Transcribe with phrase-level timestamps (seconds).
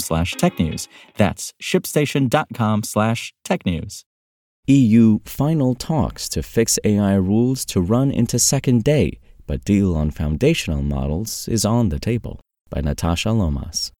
[0.00, 0.88] slash technews.
[1.16, 4.04] That's shipstation.com slash technews.
[4.68, 10.10] EU final talks to fix AI rules to run into second day, but deal on
[10.10, 13.90] foundational models is on the table by Natasha Lomas.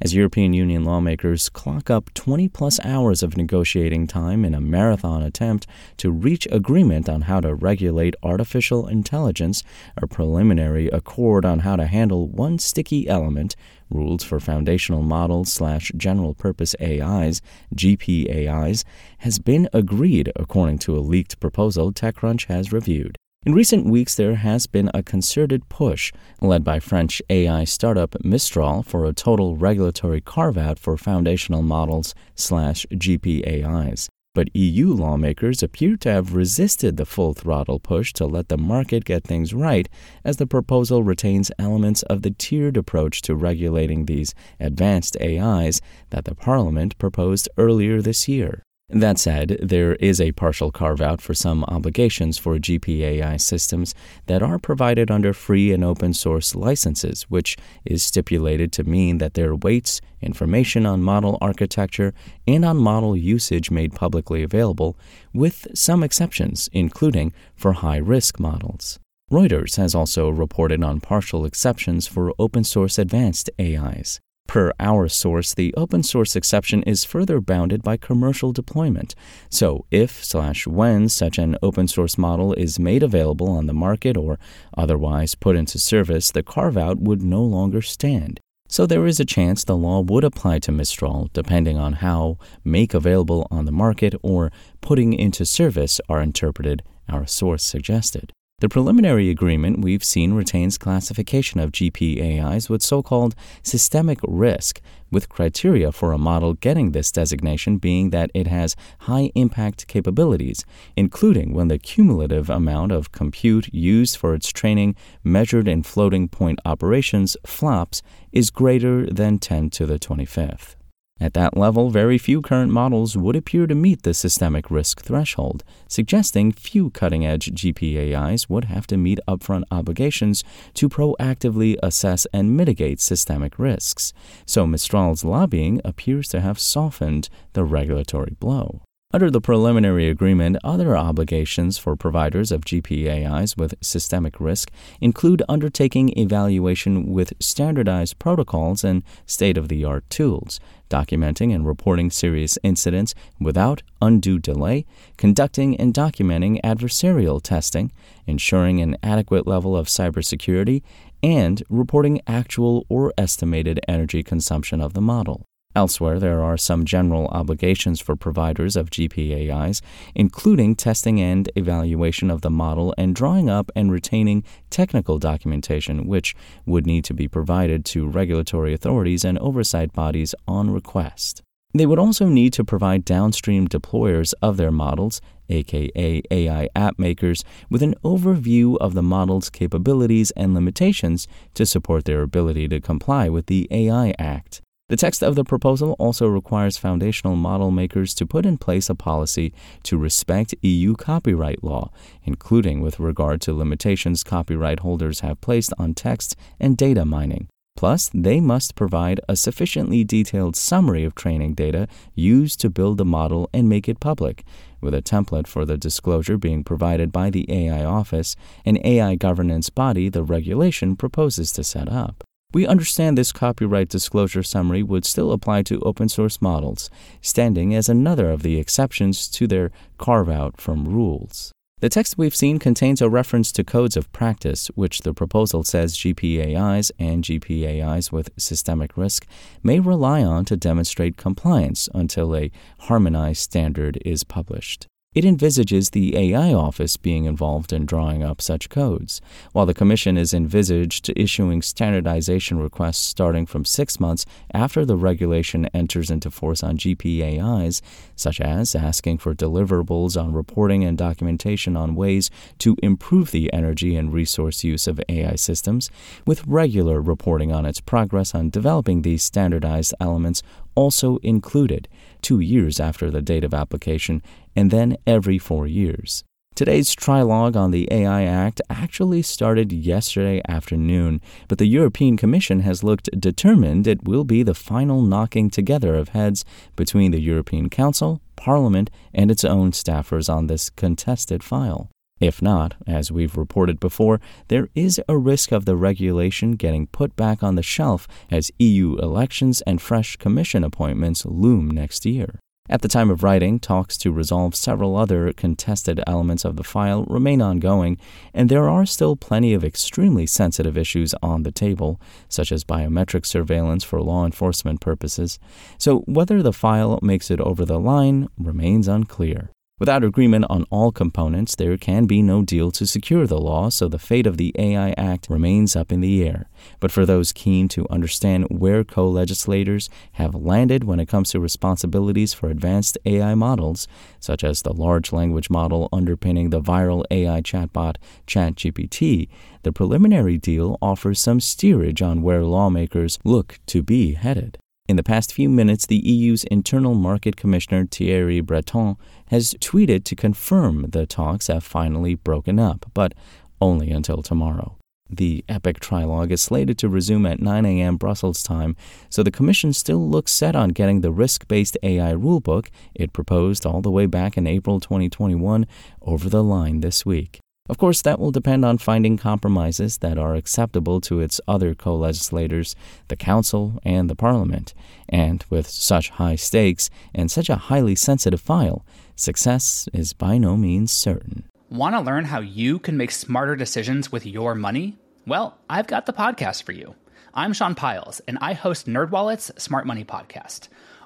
[0.00, 5.24] As European Union lawmakers clock up 20 plus hours of negotiating time in a marathon
[5.24, 5.66] attempt
[5.96, 9.64] to reach agreement on how to regulate artificial intelligence,
[9.96, 13.56] a preliminary accord on how to handle one sticky element,
[13.90, 17.42] rules for foundational models slash general purpose AIs,
[17.74, 18.84] GPAIs,
[19.18, 23.18] has been agreed according to a leaked proposal TechCrunch has reviewed.
[23.48, 28.82] In recent weeks, there has been a concerted push, led by French AI startup Mistral,
[28.82, 34.08] for a total regulatory carve out for foundational models slash GPAIs.
[34.34, 39.06] But EU lawmakers appear to have resisted the full throttle push to let the market
[39.06, 39.88] get things right,
[40.24, 45.80] as the proposal retains elements of the tiered approach to regulating these advanced AIs
[46.10, 48.62] that the Parliament proposed earlier this year.
[48.90, 53.94] That said, there is a partial carve out for some obligations for GPAI systems
[54.26, 59.34] that are provided under free and open source licenses, which is stipulated to mean that
[59.34, 62.14] their weights, information on model architecture,
[62.46, 64.96] and on model usage made publicly available,
[65.34, 68.98] with some exceptions, including for high risk models.
[69.30, 74.18] Reuters has also reported on partial exceptions for open source advanced AIs.
[74.48, 79.14] Per our source, the open source exception is further bounded by commercial deployment.
[79.50, 84.16] So, if slash when such an open source model is made available on the market
[84.16, 84.38] or
[84.74, 88.40] otherwise put into service, the carve out would no longer stand.
[88.68, 92.94] So, there is a chance the law would apply to Mistral depending on how make
[92.94, 98.32] available on the market or putting into service are interpreted, our source suggested.
[98.60, 104.80] The preliminary agreement we've seen retains classification of GPAIs with so called systemic risk,
[105.12, 110.64] with criteria for a model getting this designation being that it has high impact capabilities,
[110.96, 116.58] including when the cumulative amount of compute used for its training, measured in floating point
[116.64, 118.02] operations, flops,
[118.32, 120.74] is greater than 10 to the 25th.
[121.20, 125.64] At that level, very few current models would appear to meet the systemic risk threshold,
[125.88, 130.44] suggesting few cutting edge GPAIs would have to meet upfront obligations
[130.74, 134.12] to proactively assess and mitigate systemic risks.
[134.46, 138.82] So Mistral's lobbying appears to have softened the regulatory blow.
[139.10, 144.70] Under the preliminary agreement, other obligations for providers of GPAIs with systemic risk
[145.00, 150.60] include undertaking evaluation with standardized protocols and state of the art tools,
[150.90, 154.84] documenting and reporting serious incidents without undue delay,
[155.16, 157.90] conducting and documenting adversarial testing,
[158.26, 160.82] ensuring an adequate level of cybersecurity,
[161.22, 165.47] and reporting actual or estimated energy consumption of the model.
[165.78, 169.80] Elsewhere, there are some general obligations for providers of GPAIs,
[170.12, 176.34] including testing and evaluation of the model and drawing up and retaining technical documentation, which
[176.66, 181.42] would need to be provided to regulatory authorities and oversight bodies on request.
[181.72, 187.44] They would also need to provide downstream deployers of their models, aka AI app makers,
[187.70, 193.28] with an overview of the model's capabilities and limitations to support their ability to comply
[193.28, 194.60] with the AI Act.
[194.88, 198.94] The text of the proposal also requires foundational model makers to put in place a
[198.94, 199.52] policy
[199.82, 201.90] to respect EU copyright law,
[202.24, 207.48] including with regard to limitations copyright holders have placed on text and data mining.
[207.76, 213.04] Plus, they must provide a sufficiently detailed summary of training data used to build the
[213.04, 214.42] model and make it public,
[214.80, 219.68] with a template for the disclosure being provided by the AI Office, an AI governance
[219.68, 222.24] body the regulation proposes to set up.
[222.54, 226.88] We understand this copyright disclosure summary would still apply to open source models,
[227.20, 231.52] standing as another of the exceptions to their carve out from rules.
[231.80, 235.94] The text we've seen contains a reference to codes of practice, which the proposal says
[235.94, 239.26] GPAIs and GPAIs with systemic risk
[239.62, 244.86] may rely on to demonstrate compliance until a harmonized standard is published.
[245.14, 249.22] It envisages the AI office being involved in drawing up such codes,
[249.52, 255.64] while the Commission is envisaged issuing standardization requests starting from six months after the regulation
[255.72, 257.80] enters into force on GPAIs,
[258.16, 263.96] such as asking for deliverables on reporting and documentation on ways to improve the energy
[263.96, 265.90] and resource use of AI systems,
[266.26, 270.42] with regular reporting on its progress on developing these standardized elements
[270.78, 271.88] also included
[272.22, 274.22] two years after the date of application,
[274.54, 276.22] and then every four years.
[276.54, 282.84] Today's trilogue on the AI Act actually started yesterday afternoon, but the European Commission has
[282.84, 286.44] looked determined it will be the final knocking together of heads
[286.76, 291.90] between the European Council, Parliament, and its own staffers on this contested file.
[292.20, 297.14] If not, as we've reported before, there is a risk of the regulation getting put
[297.14, 302.40] back on the shelf as EU elections and fresh Commission appointments loom next year.
[302.70, 307.04] At the time of writing, talks to resolve several other contested elements of the file
[307.04, 307.96] remain ongoing,
[308.34, 311.98] and there are still plenty of extremely sensitive issues on the table,
[312.28, 315.38] such as biometric surveillance for law enforcement purposes.
[315.78, 319.50] So, whether the file makes it over the line remains unclear.
[319.78, 323.86] Without agreement on all components, there can be no deal to secure the law, so
[323.86, 326.48] the fate of the AI Act remains up in the air.
[326.80, 331.40] But for those keen to understand where co legislators have landed when it comes to
[331.40, 333.86] responsibilities for advanced AI models,
[334.18, 337.96] such as the large language model underpinning the viral AI chatbot
[338.26, 339.28] ChatGPT,
[339.62, 344.58] the preliminary deal offers some steerage on where lawmakers look to be headed.
[344.88, 348.96] In the past few minutes, the EU's Internal Market Commissioner Thierry Breton
[349.26, 353.12] has tweeted to confirm the talks have finally broken up, but
[353.60, 354.78] only until tomorrow.
[355.10, 357.98] The epic trilogue is slated to resume at 9 a.m.
[357.98, 358.76] Brussels time,
[359.10, 363.66] so the Commission still looks set on getting the risk based AI rulebook it proposed
[363.66, 365.66] all the way back in April 2021
[366.00, 367.40] over the line this week.
[367.68, 371.94] Of course, that will depend on finding compromises that are acceptable to its other co
[371.94, 372.74] legislators,
[373.08, 374.72] the Council and the Parliament.
[375.08, 378.86] And with such high stakes and such a highly sensitive file,
[379.16, 381.44] success is by no means certain.
[381.68, 384.96] Want to learn how you can make smarter decisions with your money?
[385.26, 386.94] Well, I've got the podcast for you.
[387.34, 390.68] I'm Sean Pyles, and I host NerdWallet's Smart Money Podcast.